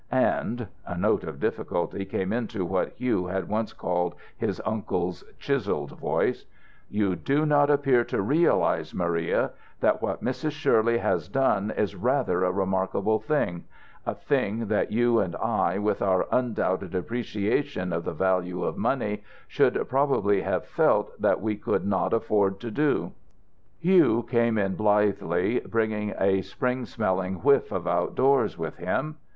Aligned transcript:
And" 0.09 0.67
a 0.83 0.97
note 0.97 1.23
of 1.23 1.39
difficulty 1.39 2.05
came 2.05 2.33
into 2.33 2.65
what 2.65 2.93
Hugh 2.93 3.27
had 3.27 3.47
once 3.47 3.71
called 3.71 4.15
his 4.35 4.59
uncle's 4.65 5.23
chiselled 5.37 5.91
voice 5.91 6.47
"you 6.89 7.15
do 7.15 7.45
not 7.45 7.69
appear 7.69 8.03
to 8.05 8.19
realize, 8.19 8.95
Maria, 8.95 9.51
that 9.79 10.01
what 10.01 10.23
Mrs. 10.23 10.53
Shirley 10.53 10.97
has 10.97 11.27
done 11.29 11.69
is 11.69 11.95
rather 11.95 12.43
a 12.43 12.51
remarkable 12.51 13.19
thing, 13.19 13.65
a 14.03 14.15
thing 14.15 14.65
that 14.69 14.91
you 14.91 15.19
and 15.19 15.35
I, 15.35 15.77
with 15.77 16.01
our 16.01 16.25
undoubted 16.31 16.95
appreciation 16.95 17.93
of 17.93 18.03
the 18.03 18.11
value 18.13 18.63
of 18.63 18.77
money, 18.79 19.21
should 19.47 19.87
probably 19.87 20.41
have 20.41 20.65
felt 20.65 21.11
that 21.21 21.41
we 21.43 21.55
could 21.57 21.85
not 21.85 22.11
afford 22.11 22.59
to 22.61 22.71
do." 22.71 23.11
Hugh 23.77 24.23
came 24.27 24.57
in 24.57 24.73
blithely, 24.73 25.59
bringing 25.59 26.15
a 26.19 26.41
spring 26.41 26.85
smelling 26.87 27.35
whiff 27.35 27.71
of 27.71 27.85
outdoors 27.85 28.57
with 28.57 28.77
him. 28.77 29.17